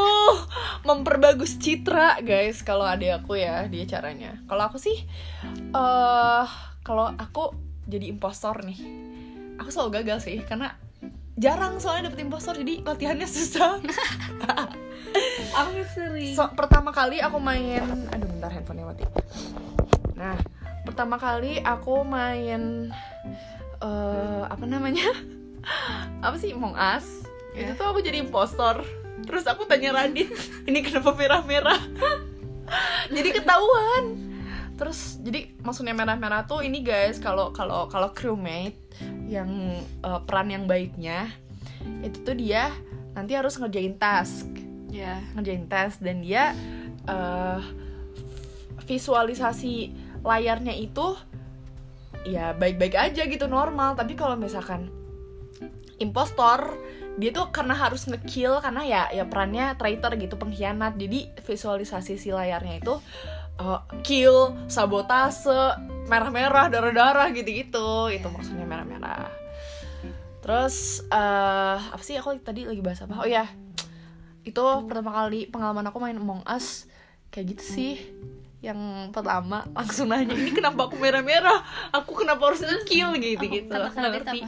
memperbagus 0.86 1.58
citra 1.58 2.22
guys. 2.22 2.62
Kalau 2.62 2.86
ada 2.86 3.18
aku 3.18 3.40
ya 3.40 3.66
dia 3.66 3.88
caranya. 3.90 4.38
Kalau 4.46 4.70
aku 4.70 4.78
sih, 4.78 5.02
eh 5.74 6.46
kalau 6.86 7.10
aku 7.16 7.56
jadi 7.90 8.06
impostor 8.12 8.62
nih, 8.62 8.78
aku 9.58 9.74
selalu 9.74 10.04
gagal 10.04 10.30
sih 10.30 10.38
karena 10.46 10.78
jarang 11.42 11.82
soalnya 11.82 12.12
dapet 12.12 12.22
impostor 12.28 12.54
jadi 12.60 12.86
latihannya 12.86 13.26
susah. 13.26 13.82
aku 15.60 15.70
sering 15.96 16.38
So, 16.38 16.46
pertama 16.54 16.94
kali 16.94 17.18
aku 17.18 17.42
main, 17.42 17.82
aduh 18.14 18.28
bentar 18.30 18.52
handphonenya 18.54 18.86
mati. 18.86 19.04
Nah, 20.14 20.38
pertama 20.86 21.18
kali 21.18 21.58
aku 21.66 22.06
main 22.06 22.94
eh 23.82 24.44
apa 24.46 24.66
namanya? 24.66 25.10
apa 26.26 26.36
sih 26.38 26.54
Among 26.54 26.74
Us? 26.74 27.26
Itu 27.52 27.74
Ya. 27.74 27.78
tuh 27.78 27.86
aku 27.90 28.00
jadi 28.00 28.22
impostor. 28.22 28.82
Terus 29.22 29.46
aku 29.46 29.70
tanya 29.70 29.94
Radit, 29.94 30.32
ini 30.70 30.82
kenapa 30.82 31.14
merah-merah? 31.14 31.78
jadi 33.16 33.30
ketahuan. 33.36 34.18
Terus 34.80 35.22
jadi 35.22 35.54
maksudnya 35.62 35.94
merah-merah 35.94 36.50
tuh 36.50 36.66
ini 36.66 36.82
guys, 36.82 37.22
kalau 37.22 37.54
kalau 37.54 37.86
kalau 37.86 38.10
crewmate 38.16 38.78
yang 39.30 39.50
eh, 40.02 40.20
peran 40.26 40.50
yang 40.50 40.66
baiknya 40.66 41.30
itu 42.02 42.18
tuh 42.22 42.34
dia 42.34 42.74
nanti 43.14 43.34
harus 43.34 43.58
ngerjain 43.58 43.98
task 43.98 44.46
ya 44.92 45.18
ngerjain 45.34 45.66
tes 45.66 45.98
dan 45.98 46.22
dia 46.22 46.52
eh, 47.06 47.62
visualisasi 48.86 49.94
layarnya 50.22 50.76
itu 50.76 51.16
ya 52.28 52.54
baik-baik 52.56 52.96
aja 52.96 53.26
gitu 53.26 53.46
normal. 53.48 53.98
Tapi 53.98 54.14
kalau 54.18 54.38
misalkan 54.38 54.90
impostor 56.02 56.76
dia 57.20 57.30
tuh 57.36 57.52
karena 57.52 57.76
harus 57.76 58.08
ngekill 58.08 58.64
karena 58.64 58.82
ya 58.88 59.02
ya 59.12 59.28
perannya 59.28 59.76
traitor 59.76 60.16
gitu 60.18 60.40
pengkhianat. 60.40 60.98
Jadi 60.98 61.30
visualisasi 61.44 62.16
si 62.18 62.30
layarnya 62.32 62.82
itu 62.82 62.94
uh, 63.60 63.84
kill 64.02 64.56
sabotase 64.72 65.78
merah-merah 66.08 66.72
darah-darah 66.72 67.30
gitu-gitu. 67.36 68.10
Itu 68.10 68.28
maksudnya 68.32 68.66
merah-merah. 68.66 69.30
Terus 70.42 71.06
uh, 71.14 71.78
apa 71.78 72.02
sih 72.02 72.18
aku 72.18 72.34
tadi 72.42 72.66
lagi 72.66 72.82
bahas 72.82 73.06
apa? 73.06 73.22
Oh 73.22 73.30
ya 73.30 73.46
itu 74.42 74.64
pertama 74.90 75.14
kali 75.14 75.46
pengalaman 75.54 75.86
aku 75.86 75.98
main 76.02 76.18
Among 76.18 76.42
Us. 76.50 76.90
Kayak 77.32 77.56
gitu 77.56 77.64
sih 77.64 77.94
yang 78.62 79.10
pertama 79.10 79.66
langsung 79.74 80.14
nanya 80.14 80.38
ini 80.38 80.54
kenapa 80.54 80.86
aku 80.86 81.02
merah-merah? 81.02 81.66
Aku 81.98 82.14
kenapa 82.14 82.54
harus 82.54 82.62
kill 82.86 83.18
gitu 83.18 83.42
gitu 83.50 83.74
kata-kata 83.74 83.98
nggak 83.98 84.14
ngerti. 84.22 84.40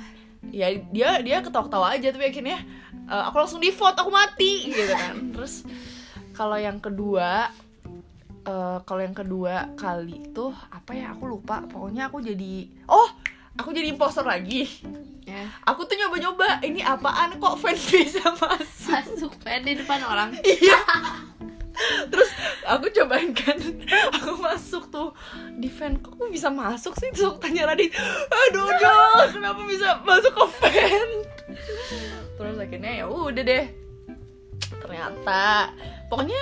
ya 0.54 0.70
dia 0.94 1.10
dia 1.24 1.38
ketawa-ketawa 1.42 1.98
aja 1.98 2.14
tapi 2.14 2.30
akhirnya 2.30 2.62
uh, 3.10 3.26
aku 3.32 3.42
langsung 3.42 3.64
di 3.64 3.74
vote 3.74 3.98
aku 3.98 4.14
mati 4.14 4.70
gitu 4.70 4.94
kan. 4.94 5.34
Terus 5.34 5.66
kalau 6.38 6.62
yang 6.62 6.78
kedua 6.78 7.50
uh, 8.46 8.78
kalau 8.86 9.02
yang 9.02 9.18
kedua 9.18 9.74
kali 9.74 10.30
tuh 10.30 10.54
apa 10.70 10.94
ya 10.94 11.18
aku 11.18 11.26
lupa. 11.26 11.66
Pokoknya 11.66 12.14
aku 12.14 12.22
jadi 12.22 12.70
oh 12.86 13.10
aku 13.58 13.74
jadi 13.74 13.98
imposter 13.98 14.30
lagi. 14.30 14.70
Ya. 15.26 15.50
Aku 15.66 15.90
tuh 15.90 15.98
nyoba-nyoba 15.98 16.62
ini 16.62 16.86
apaan 16.86 17.42
kok 17.42 17.58
fan 17.58 17.74
bisa 17.74 18.30
masuk? 18.38 18.94
Masuk 18.94 19.34
pen 19.42 19.66
di 19.66 19.74
depan 19.74 20.06
orang. 20.06 20.38
Iya 20.46 20.78
terus 22.12 22.30
aku 22.64 22.88
cobain 22.92 23.32
kan 23.36 23.60
aku 24.16 24.40
masuk 24.40 24.88
tuh 24.90 25.12
di 25.58 25.68
fan 25.68 26.00
kok 26.00 26.16
aku 26.16 26.32
bisa 26.32 26.48
masuk 26.50 26.96
sih? 27.00 27.12
Terus 27.12 27.36
aku 27.36 27.40
tanya 27.44 27.70
Radit 27.70 27.92
aduh 28.30 28.70
dong 28.84 29.30
kenapa 29.36 29.62
bisa 29.68 30.00
masuk 30.04 30.34
ke 30.34 30.46
fan 30.60 31.10
terus 32.34 32.56
akhirnya 32.60 32.92
ya 33.04 33.06
udah 33.08 33.44
deh. 33.46 33.66
Ternyata 34.84 35.72
pokoknya 36.12 36.42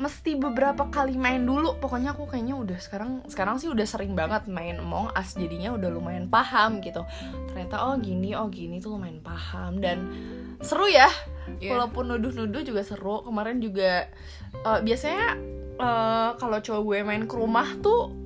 mesti 0.00 0.34
beberapa 0.40 0.88
kali 0.88 1.14
main 1.20 1.44
dulu. 1.44 1.76
Pokoknya 1.76 2.16
aku 2.16 2.24
kayaknya 2.26 2.56
udah 2.56 2.78
sekarang 2.80 3.20
sekarang 3.28 3.60
sih 3.60 3.68
udah 3.68 3.84
sering 3.84 4.16
banget 4.16 4.48
main 4.48 4.80
Among 4.80 5.12
Us 5.12 5.36
jadinya 5.36 5.76
udah 5.76 5.92
lumayan 5.92 6.26
paham 6.32 6.80
gitu. 6.80 7.04
Ternyata 7.52 7.84
oh 7.86 7.94
gini 8.00 8.32
oh 8.32 8.48
gini 8.48 8.80
tuh 8.80 8.96
lumayan 8.96 9.20
paham 9.20 9.78
dan 9.78 10.08
seru 10.64 10.88
ya. 10.88 11.08
Iya. 11.50 11.74
walaupun 11.76 12.08
nuduh-nuduh 12.16 12.64
juga 12.64 12.80
seru. 12.80 13.20
Kemarin 13.22 13.60
juga 13.60 14.08
eh, 14.56 14.80
biasanya 14.80 15.36
eh, 15.76 16.30
kalau 16.40 16.58
cowok 16.58 16.82
gue 16.82 16.98
main 17.04 17.24
ke 17.28 17.34
rumah 17.36 17.68
tuh 17.84 18.16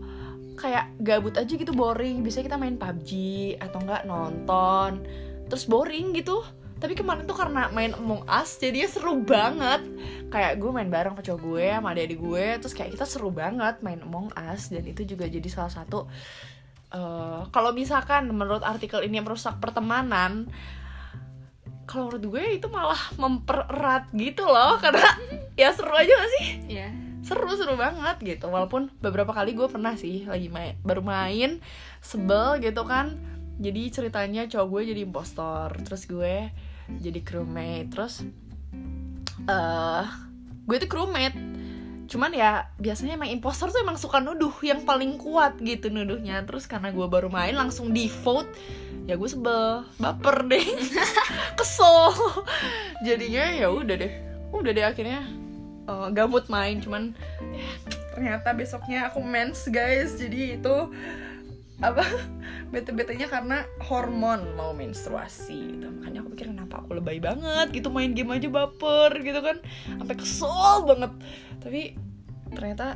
kayak 0.54 0.94
gabut 1.02 1.34
aja 1.34 1.50
gitu 1.50 1.74
boring. 1.74 2.22
Biasanya 2.22 2.44
kita 2.54 2.58
main 2.62 2.78
PUBG 2.78 3.10
atau 3.58 3.78
enggak 3.82 4.06
nonton 4.06 5.02
terus 5.48 5.68
boring 5.68 6.16
gitu 6.16 6.40
tapi 6.84 7.00
kemarin 7.00 7.24
tuh 7.24 7.32
karena 7.32 7.72
main 7.72 7.96
Among 7.96 8.28
Us 8.28 8.60
jadinya 8.60 8.84
seru 8.84 9.24
banget. 9.24 9.80
Kayak 10.28 10.60
gue 10.60 10.68
main 10.68 10.92
bareng 10.92 11.16
cowok 11.16 11.40
gue 11.40 11.64
sama 11.72 11.96
adik 11.96 12.20
gue 12.20 12.46
terus 12.60 12.76
kayak 12.76 12.92
kita 12.92 13.08
seru 13.08 13.32
banget 13.32 13.80
main 13.80 14.04
Among 14.04 14.28
Us. 14.36 14.68
Dan 14.68 14.84
itu 14.84 15.08
juga 15.08 15.24
jadi 15.24 15.48
salah 15.48 15.72
satu 15.72 16.04
eh, 16.92 17.40
kalau 17.48 17.72
misalkan 17.72 18.28
menurut 18.28 18.60
artikel 18.60 19.00
ini 19.00 19.16
yang 19.16 19.24
merusak 19.24 19.56
pertemanan 19.64 20.52
kalau 21.88 22.12
menurut 22.12 22.24
gue 22.36 22.44
itu 22.60 22.68
malah 22.68 23.00
mempererat 23.16 24.12
gitu 24.12 24.44
loh. 24.44 24.76
Karena 24.84 25.08
ya 25.56 25.72
seru 25.72 25.96
aja 25.96 26.12
gak 26.12 26.30
sih? 26.36 26.46
Ya 26.68 26.92
seru 27.24 27.48
seru 27.56 27.80
banget 27.80 28.20
gitu. 28.20 28.52
Walaupun 28.52 28.92
beberapa 29.00 29.32
kali 29.32 29.56
gue 29.56 29.64
pernah 29.72 29.96
sih 29.96 30.28
lagi 30.28 30.52
main 30.52 30.76
baru 30.84 31.00
main 31.00 31.64
sebel 32.04 32.60
gitu 32.60 32.84
kan. 32.84 33.16
Jadi 33.56 33.88
ceritanya 33.88 34.44
cowok 34.44 34.68
gue 34.68 34.80
jadi 34.92 35.00
impostor. 35.08 35.72
Terus 35.80 36.04
gue 36.04 36.52
jadi 36.88 37.20
crewmate. 37.24 37.88
Terus 37.92 38.14
eh 39.48 40.04
gue 40.64 40.76
tuh 40.80 40.90
crewmate. 40.90 41.36
Cuman 42.04 42.30
ya 42.36 42.68
biasanya 42.76 43.16
emang 43.16 43.32
impostor 43.32 43.72
tuh 43.72 43.80
emang 43.80 43.96
suka 43.96 44.20
nuduh 44.20 44.52
yang 44.60 44.84
paling 44.84 45.16
kuat 45.16 45.56
gitu 45.60 45.88
nuduhnya. 45.88 46.44
Terus 46.44 46.68
karena 46.68 46.92
gue 46.92 47.06
baru 47.08 47.32
main 47.32 47.56
langsung 47.56 47.90
di 47.90 48.06
vote 48.06 48.48
ya 49.04 49.20
gue 49.20 49.28
sebel 49.28 49.84
baper 50.00 50.48
deh. 50.48 50.66
Kesel. 51.58 52.12
Jadinya 53.04 53.44
ya 53.52 53.68
udah 53.72 53.96
deh. 53.96 54.12
Udah 54.52 54.70
deh 54.72 54.84
akhirnya 54.84 55.24
eh, 55.88 56.06
gak 56.12 56.28
main. 56.48 56.80
Cuman 56.80 57.16
ya, 57.40 57.68
ternyata 58.14 58.52
besoknya 58.52 59.08
aku 59.08 59.20
mens 59.24 59.68
guys. 59.68 60.16
Jadi 60.16 60.60
itu 60.60 60.76
apa 61.82 62.06
bete-betenya 62.70 63.26
karena 63.28 63.64
hormon 63.84 64.56
mau 64.56 64.72
menstruasi 64.72 65.76
gitu. 65.76 65.88
makanya 65.90 66.24
aku 66.24 66.28
pikir 66.36 66.46
kenapa 66.52 66.80
aku 66.82 66.96
lebay 66.98 67.18
banget 67.18 67.72
gitu 67.72 67.88
main 67.90 68.12
game 68.12 68.32
aja 68.32 68.48
baper 68.48 69.10
gitu 69.20 69.40
kan. 69.40 69.56
Sampai 69.98 70.16
kesel 70.16 70.74
banget. 70.88 71.12
Tapi 71.60 71.80
ternyata 72.54 72.94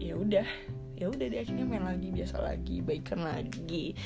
ya 0.00 0.14
udah 0.16 0.46
ya 1.00 1.08
udah 1.08 1.26
deh 1.32 1.40
akhirnya 1.40 1.64
main 1.64 1.84
lagi 1.84 2.08
biasa 2.12 2.36
lagi 2.44 2.84
baikan 2.84 3.24
lagi. 3.24 3.96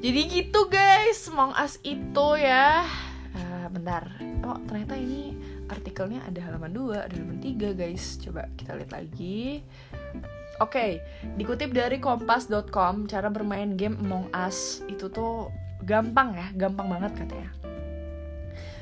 Jadi 0.00 0.20
gitu 0.28 0.68
guys. 0.72 1.28
Among 1.28 1.52
Us 1.56 1.76
itu 1.84 2.28
ya. 2.40 2.88
Ah, 3.32 3.66
bentar. 3.68 4.08
Oh 4.44 4.58
ternyata 4.68 4.96
ini 4.96 5.36
artikelnya 5.68 6.20
ada 6.28 6.40
halaman 6.44 6.72
2 6.72 7.06
ada 7.08 7.14
halaman 7.16 7.40
3 7.40 7.72
guys. 7.76 8.20
Coba 8.20 8.48
kita 8.56 8.76
lihat 8.76 8.92
lagi 8.92 9.64
Oke, 10.62 11.02
dikutip 11.34 11.74
dari 11.74 11.98
kompas.com, 11.98 13.10
cara 13.10 13.26
bermain 13.26 13.74
game 13.74 13.98
Among 13.98 14.30
Us 14.30 14.86
itu 14.86 15.10
tuh 15.10 15.50
gampang 15.82 16.38
ya, 16.38 16.46
gampang 16.54 16.86
banget 16.86 17.26
katanya. 17.26 17.50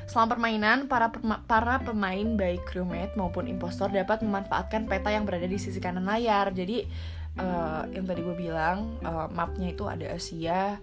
Selama 0.05 0.37
permainan, 0.37 0.85
para 0.85 1.09
perma- 1.09 1.41
para 1.49 1.81
pemain 1.81 2.37
baik 2.37 2.61
crewmate 2.69 3.17
maupun 3.17 3.49
impostor 3.49 3.89
dapat 3.89 4.21
memanfaatkan 4.21 4.85
peta 4.85 5.09
yang 5.09 5.25
berada 5.25 5.49
di 5.49 5.57
sisi 5.57 5.81
kanan 5.81 6.05
layar. 6.05 6.53
Jadi 6.53 6.85
eh, 7.41 7.81
yang 7.97 8.05
tadi 8.05 8.21
gue 8.21 8.35
bilang 8.37 9.01
eh, 9.01 9.27
mapnya 9.33 9.73
itu 9.73 9.89
ada 9.89 10.05
Asia, 10.13 10.77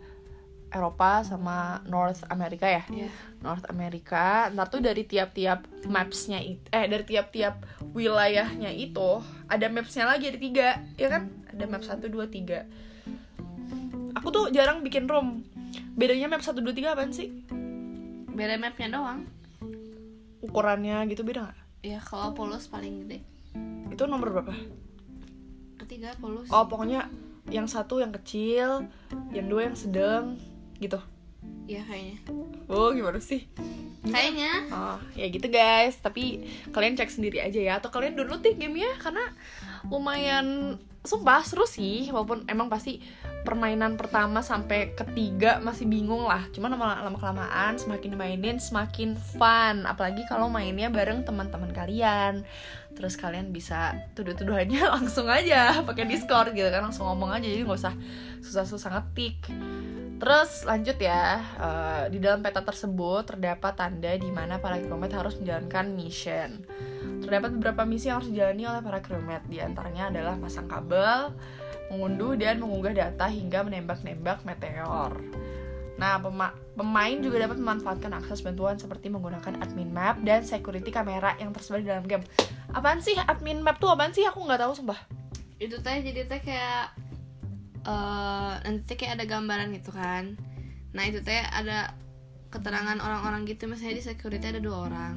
Eropa 0.68 1.24
sama 1.24 1.80
North 1.88 2.22
America 2.28 2.68
ya. 2.68 2.84
ya 2.90 3.08
North 3.40 3.64
America. 3.70 4.50
Ntar 4.52 4.68
tuh 4.68 4.84
dari 4.84 5.04
tiap-tiap 5.04 5.64
mapsnya 5.88 6.42
itu, 6.42 6.60
eh 6.68 6.84
dari 6.84 7.04
tiap-tiap 7.04 7.64
wilayahnya 7.94 8.68
itu 8.70 9.22
ada 9.48 9.66
mapsnya 9.68 10.04
lagi 10.04 10.28
ada 10.28 10.38
tiga, 10.38 10.68
ya 11.00 11.08
kan? 11.08 11.32
Ada 11.48 11.64
map 11.64 11.82
1, 11.82 12.04
2, 12.06 12.12
3 12.28 14.14
Aku 14.14 14.28
tuh 14.28 14.50
jarang 14.50 14.84
bikin 14.84 15.08
room. 15.08 15.42
Bedanya 15.96 16.28
map 16.28 16.42
1, 16.44 16.60
2, 16.60 16.70
3 16.70 16.94
apaan 16.94 17.10
sih? 17.10 17.32
beda 18.28 18.54
mapnya 18.54 18.94
doang 18.94 19.26
Ukurannya 20.38 21.10
gitu 21.10 21.26
beda 21.26 21.42
nggak? 21.42 21.58
ya 21.82 21.98
kalau 21.98 22.30
polos 22.30 22.70
paling 22.70 23.02
gede 23.02 23.18
Itu 23.90 24.06
nomor 24.06 24.30
berapa? 24.30 24.54
ketiga 25.78 26.14
polos 26.22 26.46
Oh 26.50 26.70
pokoknya 26.70 27.10
yang 27.48 27.64
satu 27.64 27.98
yang 27.98 28.12
kecil, 28.12 28.86
yang 29.32 29.48
dua 29.48 29.66
yang 29.66 29.74
sedang, 29.74 30.36
gitu. 30.78 30.98
ya 31.70 31.84
kayaknya. 31.86 32.18
Oh 32.66 32.90
gimana 32.90 33.20
sih? 33.22 33.46
kayaknya. 34.06 34.52
Oh, 34.72 34.98
ya 35.14 35.26
gitu 35.28 35.46
guys. 35.50 35.98
Tapi 36.00 36.46
kalian 36.70 36.96
cek 36.96 37.10
sendiri 37.10 37.42
aja 37.42 37.60
ya. 37.60 37.72
Atau 37.78 37.90
kalian 37.90 38.16
download 38.16 38.42
deh 38.42 38.54
gamenya 38.54 38.94
karena 38.98 39.24
lumayan 39.90 40.78
sumpah 41.02 41.42
seru 41.44 41.66
sih. 41.68 42.08
Walaupun 42.10 42.48
emang 42.48 42.70
pasti 42.70 43.02
permainan 43.42 43.96
pertama 43.96 44.44
sampai 44.44 44.94
ketiga 44.94 45.58
masih 45.62 45.86
bingung 45.86 46.26
lah. 46.26 46.42
Cuman 46.54 46.74
lama 46.74 47.00
lama 47.04 47.18
kelamaan 47.18 47.74
semakin 47.78 48.12
mainin 48.14 48.58
semakin 48.58 49.14
fun. 49.16 49.84
Apalagi 49.84 50.24
kalau 50.26 50.48
mainnya 50.50 50.90
bareng 50.90 51.26
teman-teman 51.26 51.70
kalian 51.74 52.44
terus 52.98 53.14
kalian 53.14 53.54
bisa 53.54 53.94
tuduh-tuduhannya 54.18 54.82
langsung 54.98 55.30
aja 55.30 55.86
pakai 55.86 56.10
discord 56.10 56.50
gitu 56.50 56.66
kan 56.66 56.82
langsung 56.82 57.06
ngomong 57.06 57.30
aja 57.30 57.46
jadi 57.46 57.62
nggak 57.62 57.78
usah 57.78 57.94
susah-susah 58.42 58.90
ngetik 58.98 59.46
Terus 60.18 60.66
lanjut 60.66 60.98
ya, 60.98 61.38
eh, 61.38 62.02
di 62.10 62.18
dalam 62.18 62.42
peta 62.42 62.58
tersebut 62.66 63.22
terdapat 63.22 63.78
tanda 63.78 64.10
di 64.18 64.26
mana 64.34 64.58
para 64.58 64.82
crewmate 64.82 65.14
harus 65.14 65.38
menjalankan 65.38 65.94
mission. 65.94 66.66
Terdapat 67.22 67.54
beberapa 67.54 67.86
misi 67.86 68.10
yang 68.10 68.18
harus 68.18 68.30
dijalani 68.34 68.66
oleh 68.66 68.82
para 68.82 68.98
crewmate, 68.98 69.46
di 69.46 69.62
antaranya 69.62 70.10
adalah 70.10 70.34
pasang 70.42 70.66
kabel, 70.66 71.30
mengunduh 71.94 72.34
dan 72.34 72.58
mengunggah 72.58 72.94
data 72.98 73.30
hingga 73.30 73.62
menembak-nembak 73.62 74.42
meteor. 74.42 75.14
Nah, 75.98 76.22
pema- 76.22 76.54
pemain 76.78 77.18
juga 77.18 77.42
dapat 77.42 77.58
memanfaatkan 77.58 78.14
akses 78.14 78.46
bantuan 78.46 78.78
seperti 78.78 79.10
menggunakan 79.10 79.58
admin 79.58 79.90
map 79.90 80.22
dan 80.22 80.46
security 80.46 80.94
kamera 80.94 81.34
yang 81.42 81.50
tersebar 81.50 81.82
di 81.82 81.90
dalam 81.90 82.06
game. 82.06 82.22
Apaan 82.70 83.02
sih 83.02 83.18
admin 83.18 83.58
map 83.60 83.82
tuh 83.82 83.90
apaan 83.90 84.14
sih? 84.14 84.22
Aku 84.22 84.46
nggak 84.46 84.62
tahu 84.62 84.72
sumpah. 84.78 84.98
itu 85.58 85.74
teh 85.82 85.98
jadi 86.06 86.22
teh 86.30 86.38
kayak 86.38 86.94
eh 87.82 88.52
nanti 88.62 88.94
kayak 88.94 89.18
ada 89.18 89.26
gambaran 89.26 89.74
gitu 89.74 89.90
kan 89.90 90.38
nah 90.94 91.02
itu 91.02 91.18
teh 91.18 91.34
ada 91.34 91.98
keterangan 92.54 92.94
orang-orang 93.02 93.42
gitu 93.42 93.66
misalnya 93.66 93.98
di 93.98 94.04
security 94.06 94.54
ada 94.54 94.62
dua 94.62 94.86
orang 94.86 95.14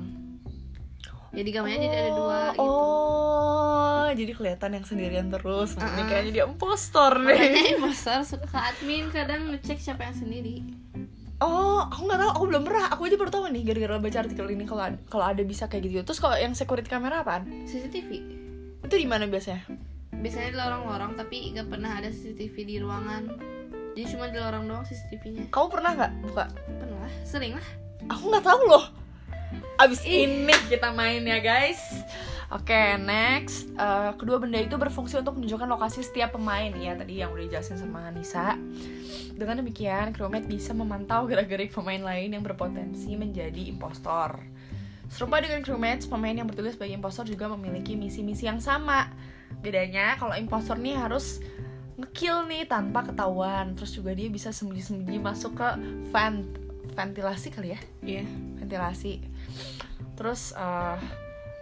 jadi 1.32 1.50
gambarnya 1.50 1.80
jadi 1.82 1.98
ada 1.98 2.12
dua 2.12 2.40
Oh, 2.52 2.54
gitu 2.54 2.62
Oh, 2.62 4.08
jadi 4.14 4.32
kelihatan 4.34 4.72
yang 4.74 4.84
sendirian 4.84 5.28
terus. 5.30 5.72
Ini 5.74 5.82
Uh-uh. 5.82 6.04
kayaknya 6.06 6.32
dia 6.34 6.44
impostor 6.46 7.12
makanya 7.18 7.48
nih. 7.56 7.68
imposter 7.74 8.20
suka 8.22 8.44
ke 8.46 8.60
admin 8.60 9.08
kadang 9.08 9.42
ngecek 9.50 9.78
siapa 9.78 10.04
yang 10.04 10.14
sendiri 10.14 10.56
Oh, 11.40 11.82
aku 11.84 12.06
nggak 12.06 12.20
tahu. 12.20 12.32
Aku 12.32 12.44
belum 12.46 12.62
pernah. 12.62 12.86
Aku 12.92 13.02
aja 13.04 13.16
baru 13.16 13.32
tahu 13.32 13.50
nih 13.50 13.64
gara-gara 13.64 13.98
baca 13.98 14.18
artikel 14.20 14.46
ini 14.48 14.62
kalau 14.64 14.82
kalau 15.08 15.26
ada 15.26 15.42
bisa 15.42 15.66
kayak 15.66 15.90
gitu. 15.90 16.04
Terus 16.04 16.20
kalau 16.20 16.36
yang 16.36 16.54
security 16.54 16.86
kamera 16.86 17.26
apaan? 17.26 17.50
CCTV 17.66 18.10
Itu 18.82 18.94
di 18.94 19.08
mana 19.08 19.26
biasanya? 19.26 19.66
biasanya 20.14 20.50
di 20.50 20.58
lorong-lorong 20.60 21.12
tapi 21.16 21.50
nggak 21.50 21.66
pernah 21.66 21.98
ada 21.98 22.06
CCTV 22.08 22.56
di 22.62 22.76
ruangan 22.78 23.26
jadi 23.92 24.06
cuma 24.06 24.30
di 24.30 24.38
lorong 24.38 24.70
doang 24.70 24.86
CCTV-nya 24.86 25.50
Kamu 25.50 25.68
pernah 25.68 25.92
nggak 25.92 26.12
buka? 26.22 26.46
pernah 26.70 27.10
sering 27.26 27.58
lah 27.58 27.68
Aku 28.08 28.30
nggak 28.30 28.46
tahu 28.46 28.62
loh. 28.68 28.86
Abis 29.82 30.06
ini 30.06 30.54
kita 30.70 30.94
main 30.94 31.26
ya 31.26 31.42
guys. 31.42 31.82
Oke, 32.52 33.00
next. 33.00 33.72
Eh, 33.80 34.12
kedua 34.20 34.36
benda 34.36 34.60
itu 34.60 34.76
berfungsi 34.76 35.16
untuk 35.24 35.40
menunjukkan 35.40 35.72
lokasi 35.72 36.04
setiap 36.04 36.36
pemain 36.36 36.68
ya 36.76 37.00
tadi 37.00 37.24
yang 37.24 37.32
udah 37.32 37.48
dijelasin 37.48 37.80
sama 37.80 38.12
Nisa. 38.12 38.60
Dengan 39.32 39.64
demikian, 39.64 40.12
crewmate 40.12 40.52
bisa 40.52 40.76
memantau 40.76 41.24
gerak-gerik 41.32 41.72
pemain 41.72 42.04
lain 42.04 42.36
yang 42.36 42.44
berpotensi 42.44 43.16
menjadi 43.16 43.72
impostor. 43.72 44.36
Serupa 45.08 45.40
dengan 45.40 45.64
crewmates, 45.64 46.08
pemain 46.12 46.36
yang 46.36 46.46
bertugas 46.46 46.76
sebagai 46.76 47.00
impostor 47.00 47.24
juga 47.24 47.48
memiliki 47.56 47.96
misi-misi 47.96 48.52
yang 48.52 48.60
sama. 48.60 49.08
Bedanya, 49.64 50.20
kalau 50.20 50.36
impostor 50.36 50.76
nih 50.76 51.00
harus 51.00 51.40
ngekill 51.96 52.52
nih 52.52 52.68
tanpa 52.68 53.08
ketahuan. 53.08 53.80
Terus 53.80 53.96
juga 53.96 54.12
dia 54.12 54.28
bisa 54.28 54.52
sembunyi-sembunyi 54.52 55.20
masuk 55.24 55.56
ke 55.56 55.70
vent 56.12 56.62
ventilasi 56.92 57.50
kali 57.52 57.74
ya 57.76 57.80
iya 58.04 58.24
ventilasi 58.60 59.24
terus 60.16 60.54
eh, 60.54 60.98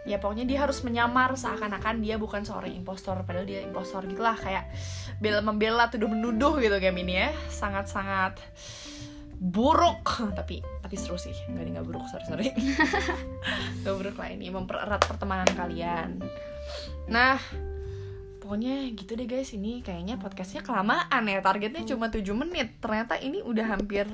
ya 0.08 0.18
pokoknya 0.18 0.48
dia 0.48 0.66
harus 0.66 0.82
menyamar 0.82 1.38
seakan-akan 1.38 2.02
dia 2.02 2.16
bukan 2.18 2.42
seorang 2.42 2.72
impostor. 2.74 3.22
Padahal 3.28 3.46
dia 3.46 3.62
impostor 3.62 4.08
gitulah 4.10 4.34
kayak 4.34 4.72
bela 5.22 5.44
membela 5.44 5.92
tuduh 5.92 6.08
menuduh 6.08 6.58
gitu 6.58 6.76
game 6.82 7.04
ini 7.04 7.14
ya. 7.22 7.30
Sangat-sangat 7.52 8.42
buruk. 9.38 10.34
Tapi 10.34 10.66
tapi 10.82 10.96
seru 10.98 11.20
sih. 11.20 11.36
Nggak 11.52 11.64
ini 11.64 11.72
nggak 11.78 11.88
buruk 11.88 12.04
sorry 12.10 12.26
sorry. 12.26 12.48
Nggak 13.86 13.96
buruk 13.96 14.16
lah 14.20 14.30
ini 14.34 14.50
mempererat 14.50 15.02
pertemanan 15.06 15.50
kalian. 15.54 16.20
Nah 17.08 17.38
pokoknya 18.42 18.90
gitu 18.98 19.14
deh 19.14 19.30
guys. 19.30 19.54
Ini 19.54 19.86
kayaknya 19.86 20.18
podcastnya 20.18 20.66
kelamaan 20.66 21.24
ya. 21.30 21.40
Targetnya 21.44 21.86
cuma 21.86 22.10
7 22.10 22.26
menit. 22.34 22.82
Ternyata 22.82 23.22
ini 23.22 23.46
udah 23.46 23.78
hampir 23.78 24.10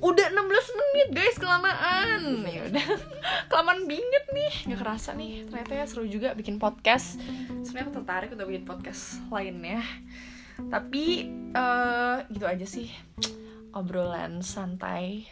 udah 0.00 0.26
16 0.28 0.78
menit 0.80 1.08
guys 1.12 1.36
kelamaan. 1.40 2.44
Ya 2.44 2.68
udah. 2.68 2.86
Kelamaan 3.50 3.88
binget 3.88 4.24
nih. 4.32 4.52
Nggak 4.68 4.80
kerasa 4.84 5.16
nih. 5.16 5.48
Ternyata 5.48 5.72
ya 5.72 5.84
seru 5.88 6.04
juga 6.04 6.36
bikin 6.36 6.60
podcast. 6.60 7.16
Sebenarnya 7.64 7.86
aku 7.88 7.94
tertarik 8.02 8.30
untuk 8.32 8.48
bikin 8.48 8.66
podcast 8.68 9.20
lainnya. 9.32 9.80
Tapi 10.68 11.04
eh 11.52 12.16
gitu 12.32 12.44
aja 12.44 12.66
sih. 12.68 12.92
Obrolan 13.76 14.40
santai 14.40 15.28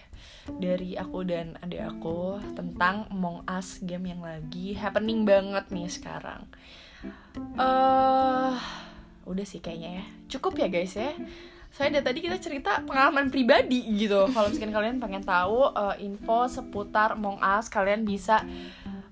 dari 0.61 1.01
aku 1.01 1.25
dan 1.25 1.57
adik 1.65 1.81
aku 1.81 2.37
tentang 2.53 3.09
Among 3.09 3.41
Us 3.49 3.81
game 3.81 4.13
yang 4.13 4.21
lagi 4.21 4.77
happening 4.77 5.25
banget 5.25 5.65
nih 5.73 5.89
sekarang. 5.89 6.45
Eh 7.57 8.57
udah 9.25 9.45
sih 9.49 9.65
kayaknya 9.65 10.01
ya. 10.01 10.05
Cukup 10.37 10.61
ya 10.61 10.69
guys 10.69 10.93
ya 10.97 11.13
saya 11.75 11.91
dari 11.91 12.07
tadi 12.07 12.19
kita 12.23 12.39
cerita 12.39 12.79
pengalaman 12.87 13.35
pribadi 13.35 13.83
gitu. 13.99 14.31
Kalau 14.31 14.47
misalkan 14.47 14.71
kalian 14.71 14.97
pengen 15.03 15.27
tahu 15.27 15.75
eh, 15.75 16.07
info 16.07 16.47
seputar 16.47 17.19
Among 17.19 17.43
Us 17.43 17.67
kalian 17.67 18.07
bisa 18.07 18.47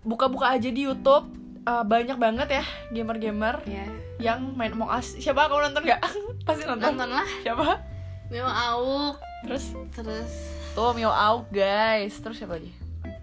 buka-buka 0.06 0.54
aja 0.54 0.70
di 0.70 0.86
YouTube. 0.86 1.26
Eh, 1.66 1.82
banyak 1.82 2.14
banget 2.22 2.62
ya 2.62 2.64
gamer-gamer 2.94 3.66
ya 3.66 3.86
yang 4.22 4.54
main 4.54 4.70
Among 4.78 4.94
Us. 4.94 5.18
Siapa? 5.18 5.50
Kamu 5.50 5.74
nonton 5.74 5.82
nggak? 5.82 6.00
Pasti 6.46 6.62
nonton. 6.62 6.94
Nonton 6.94 7.10
lah. 7.10 7.26
Siapa? 7.42 7.82
Mio 8.30 8.46
Auk. 8.46 9.18
Terus? 9.42 9.64
Terus? 9.90 10.32
Tuh 10.78 10.94
Mio 10.94 11.10
Auk 11.10 11.50
guys. 11.50 12.14
Terus 12.22 12.38
siapa 12.38 12.62
lagi? 12.62 12.70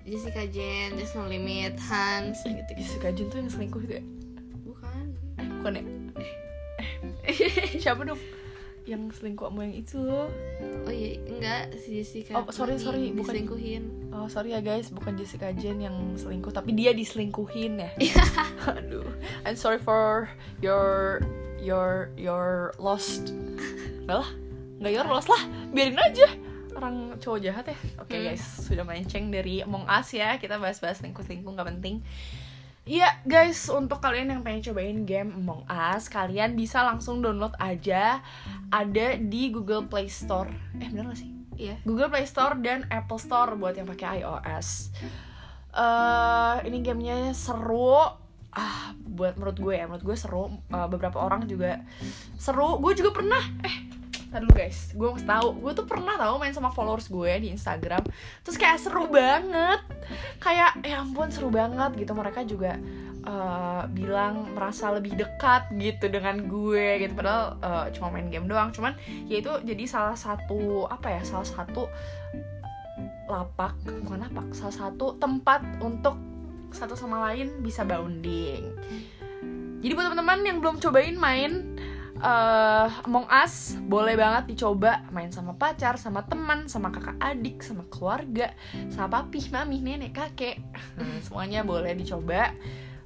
Jessica 0.04 0.44
Jen 0.52 1.00
Just 1.00 1.16
No 1.16 1.24
Limit 1.32 1.80
Hans. 1.88 2.44
Gitu 2.44 2.72
Jessica 2.76 3.08
Jun 3.16 3.32
tuh 3.32 3.40
yang 3.40 3.48
selingkuh 3.48 3.88
itu 3.88 4.04
ya? 4.04 4.06
Bukan. 4.68 5.06
Eh 5.40 5.48
bukan 5.48 5.72
ya? 5.80 5.84
Eh. 6.20 6.32
Siapa 7.88 8.04
dong 8.04 8.20
yang 8.90 9.08
selingkuh 9.08 9.46
sama 9.46 9.62
yang 9.64 9.76
itu 9.78 10.02
oh 10.02 10.90
iya 10.90 11.22
enggak 11.22 11.78
si 11.78 12.02
Jessica 12.02 12.34
Oh, 12.36 12.50
sorry, 12.50 12.76
sorry, 12.76 13.14
bukan. 13.14 13.46
diselingkuhin 13.46 13.84
Oh 14.10 14.26
sorry 14.26 14.52
ya 14.52 14.60
guys, 14.60 14.90
bukan 14.90 15.14
Jessica 15.14 15.54
Jen 15.54 15.78
yang 15.80 15.94
selingkuh, 16.16 16.50
tapi 16.50 16.74
dia 16.74 16.90
diselingkuhin 16.92 17.78
ya. 17.78 17.90
Aduh, 18.74 19.06
I'm 19.46 19.54
sorry 19.54 19.78
for 19.78 20.26
your 20.60 21.22
your 21.58 22.10
your 22.18 22.74
lost. 22.76 23.30
Enggak 24.02 24.26
lah, 24.26 24.30
nggak 24.82 24.92
your 24.92 25.06
lost 25.06 25.30
lah, 25.30 25.38
biarin 25.70 25.94
aja. 25.96 26.26
Orang 26.74 27.22
cowok 27.22 27.40
jahat 27.40 27.66
ya. 27.68 27.78
Oke 27.98 28.18
Hmm. 28.18 28.26
guys, 28.26 28.42
sudah 28.60 28.82
melenceng 28.82 29.30
dari 29.30 29.62
Among 29.62 29.86
Us 29.86 30.10
ya. 30.10 30.36
Kita 30.36 30.58
bahas-bahas 30.58 30.98
selingkuh-selingkuh 30.98 31.54
nggak 31.54 31.70
penting. 31.70 32.02
Iya 32.90 33.22
guys, 33.22 33.70
untuk 33.70 34.02
kalian 34.02 34.34
yang 34.34 34.42
pengen 34.42 34.66
cobain 34.66 35.06
game 35.06 35.30
Among 35.38 35.62
Us, 35.70 36.10
kalian 36.10 36.58
bisa 36.58 36.82
langsung 36.82 37.22
download 37.22 37.54
aja. 37.62 38.18
Ada 38.74 39.22
di 39.22 39.54
Google 39.54 39.86
Play 39.86 40.10
Store. 40.10 40.50
Eh 40.82 40.90
bener 40.90 41.14
gak 41.14 41.22
sih? 41.22 41.30
iya 41.60 41.78
Google 41.86 42.10
Play 42.10 42.26
Store 42.26 42.58
dan 42.58 42.90
Apple 42.90 43.22
Store 43.22 43.54
buat 43.54 43.78
yang 43.78 43.86
pakai 43.86 44.26
iOS. 44.26 44.90
eh 45.70 46.56
ini 46.66 46.82
gamenya 46.82 47.30
seru. 47.38 48.10
Ah, 48.50 48.98
buat 48.98 49.38
menurut 49.38 49.62
gue 49.62 49.78
ya, 49.78 49.86
menurut 49.86 50.02
gue 50.10 50.18
seru. 50.18 50.50
Eh, 50.50 50.88
beberapa 50.90 51.22
orang 51.22 51.46
juga 51.46 51.86
seru. 52.42 52.82
Gue 52.82 52.98
juga 52.98 53.14
pernah. 53.14 53.44
Eh, 53.70 54.00
Ntar 54.30 54.46
dulu 54.46 54.62
guys, 54.62 54.94
gue 54.94 55.08
mau 55.10 55.18
tahu, 55.18 55.48
gue 55.58 55.74
tuh 55.74 55.86
pernah 55.90 56.14
tahu 56.14 56.38
main 56.38 56.54
sama 56.54 56.70
followers 56.70 57.10
gue 57.10 57.34
di 57.42 57.50
Instagram, 57.50 58.06
terus 58.46 58.62
kayak 58.62 58.78
seru 58.78 59.10
banget, 59.10 59.82
kayak 60.40 60.80
ya 60.82 61.04
ampun 61.04 61.30
seru 61.30 61.52
banget 61.52 61.96
gitu. 62.00 62.12
Mereka 62.16 62.48
juga 62.48 62.80
eh, 63.24 63.84
bilang 63.92 64.56
merasa 64.56 64.90
lebih 64.96 65.20
dekat 65.20 65.72
gitu 65.76 66.08
dengan 66.08 66.48
gue 66.48 67.04
gitu, 67.04 67.14
padahal 67.14 67.60
eh, 67.60 67.86
cuma 67.96 68.08
main 68.16 68.32
game 68.32 68.48
doang. 68.48 68.72
Cuman 68.72 68.96
ya 69.28 69.44
itu 69.44 69.52
jadi 69.64 69.84
salah 69.86 70.18
satu 70.18 70.88
apa 70.88 71.20
ya, 71.20 71.22
salah 71.28 71.48
satu 71.48 71.86
lapak 73.30 73.78
bukan 73.86 74.26
lapak, 74.26 74.48
salah 74.58 74.74
satu 74.74 75.14
tempat 75.22 75.62
untuk 75.86 76.18
satu 76.74 76.98
sama 76.98 77.30
lain 77.30 77.62
bisa 77.62 77.86
bonding. 77.86 78.74
Jadi 79.80 79.92
buat 79.96 80.12
teman-teman 80.12 80.40
yang 80.44 80.58
belum 80.60 80.76
cobain 80.84 81.16
main 81.16 81.69
eh 82.20 82.88
Among 83.08 83.28
Us 83.32 83.80
boleh 83.80 84.20
banget 84.20 84.52
dicoba 84.52 85.08
main 85.16 85.32
sama 85.32 85.56
pacar, 85.56 85.96
sama 85.96 86.28
teman, 86.28 86.68
sama 86.68 86.92
kakak 86.92 87.16
adik, 87.24 87.64
sama 87.64 87.88
keluarga, 87.88 88.52
sama 88.92 89.08
papi, 89.08 89.48
mami, 89.50 89.80
nenek, 89.80 90.12
kakek. 90.12 90.60
Hmm, 91.00 91.20
semuanya 91.24 91.64
boleh 91.64 91.96
dicoba. 91.96 92.52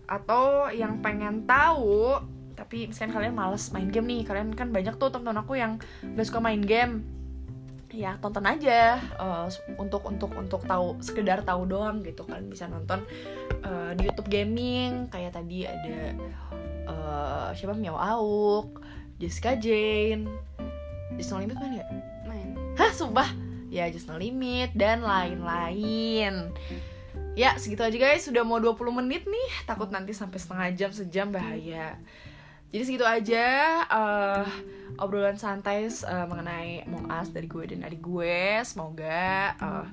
Atau 0.10 0.74
yang 0.74 1.00
pengen 1.00 1.46
tahu 1.46 2.18
tapi 2.54 2.86
misalnya 2.90 3.18
kalian 3.18 3.36
males 3.36 3.70
main 3.74 3.90
game 3.90 4.08
nih, 4.08 4.22
kalian 4.26 4.54
kan 4.54 4.70
banyak 4.70 4.96
tuh 5.02 5.10
temen-temen 5.10 5.42
aku 5.42 5.54
yang 5.58 5.82
gak 6.16 6.26
suka 6.26 6.40
main 6.42 6.62
game. 6.62 7.06
Ya 7.94 8.18
tonton 8.18 8.42
aja 8.50 8.98
eh, 8.98 9.46
untuk 9.78 10.02
untuk 10.10 10.34
untuk 10.34 10.66
tahu 10.66 10.98
sekedar 10.98 11.46
tahu 11.46 11.70
doang 11.70 12.02
gitu 12.02 12.26
kalian 12.26 12.50
bisa 12.50 12.66
nonton 12.66 13.06
eh, 13.62 13.94
di 13.94 14.10
YouTube 14.10 14.34
gaming 14.34 15.14
kayak 15.14 15.38
tadi 15.38 15.70
ada 15.70 16.18
eh, 16.90 17.50
siapa 17.54 17.78
Miao 17.78 17.94
Auk, 18.02 18.82
Jessica 19.22 19.58
Jane, 19.58 20.30
Just 21.18 21.34
No 21.34 21.42
Limit 21.42 21.58
main 21.60 21.82
gak? 21.82 21.90
main. 22.26 22.48
Hah, 22.78 22.92
sumpah? 22.94 23.30
Ya, 23.70 23.90
Just 23.90 24.10
No 24.10 24.18
Limit 24.18 24.74
dan 24.78 25.02
lain-lain. 25.02 26.54
Ya, 27.34 27.58
segitu 27.58 27.82
aja 27.82 27.98
guys, 27.98 28.26
sudah 28.26 28.46
mau 28.46 28.62
20 28.62 28.94
menit 28.94 29.26
nih. 29.26 29.50
Takut 29.66 29.90
nanti 29.90 30.14
sampai 30.14 30.38
setengah 30.38 30.68
jam, 30.78 30.90
sejam 30.94 31.28
bahaya 31.34 31.98
Jadi 32.74 32.84
segitu 32.90 33.06
aja 33.06 33.46
eh, 33.86 34.46
obrolan 34.98 35.38
santai 35.38 35.86
eh, 35.86 36.26
mengenai 36.26 36.90
Among 36.90 37.06
dari 37.30 37.46
gue 37.46 37.64
dan 37.70 37.86
adik 37.86 38.02
gue. 38.02 38.66
Semoga 38.66 39.54
eh, 39.54 39.86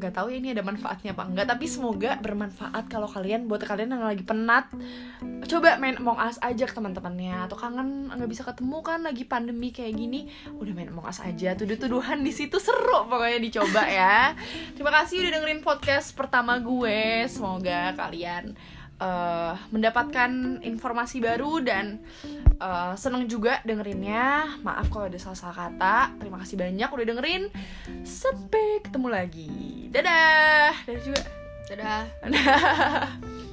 nggak 0.00 0.18
tahu 0.18 0.34
ya 0.34 0.40
ini 0.42 0.50
ada 0.50 0.66
manfaatnya 0.66 1.14
apa 1.14 1.30
enggak 1.30 1.46
tapi 1.46 1.70
semoga 1.70 2.18
bermanfaat 2.18 2.90
kalau 2.90 3.06
kalian 3.06 3.46
buat 3.46 3.62
kalian 3.62 3.94
yang 3.94 4.02
lagi 4.02 4.26
penat 4.26 4.66
coba 5.46 5.76
main 5.78 6.00
Among 6.00 6.18
Us 6.18 6.40
aja 6.40 6.64
ke 6.64 6.74
teman-temannya. 6.74 7.46
Atau 7.46 7.60
kangen 7.60 8.08
nggak 8.08 8.30
bisa 8.30 8.42
ketemu 8.42 8.78
kan 8.80 9.04
lagi 9.04 9.28
pandemi 9.28 9.68
kayak 9.68 9.94
gini 9.94 10.32
udah 10.56 10.72
main 10.72 10.90
Among 10.90 11.06
Us 11.06 11.20
aja. 11.20 11.52
Tuduh-tuduhan 11.52 12.24
di 12.24 12.32
situ 12.32 12.56
seru 12.56 13.04
pokoknya 13.06 13.38
dicoba 13.38 13.82
ya. 13.84 14.32
Terima 14.72 14.90
kasih 14.90 15.22
udah 15.22 15.30
dengerin 15.38 15.60
podcast 15.60 16.16
pertama 16.16 16.56
gue. 16.56 17.28
Semoga 17.28 17.92
kalian 17.94 18.56
eh, 19.02 19.54
mendapatkan 19.74 20.62
informasi 20.62 21.18
baru 21.18 21.58
dan 21.58 21.98
eh, 22.62 22.94
seneng 22.94 23.26
juga 23.26 23.58
dengerinnya. 23.66 24.58
Maaf 24.62 24.86
kalau 24.94 25.10
ada 25.10 25.18
salah-salah 25.18 25.56
kata. 25.68 26.22
Terima 26.22 26.38
kasih 26.38 26.54
banyak 26.54 26.88
udah 26.88 27.06
dengerin. 27.10 27.42
Sampai 28.06 28.78
ketemu 28.86 29.08
lagi. 29.10 29.50
Dadah. 29.90 30.86
Dadah 30.86 31.02
juga. 31.02 31.22
Dadah 31.66 32.04